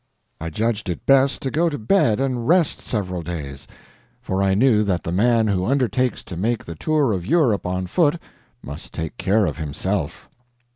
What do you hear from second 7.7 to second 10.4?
foot must take care of himself.